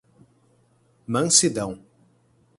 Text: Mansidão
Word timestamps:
Mansidão 1.05 1.79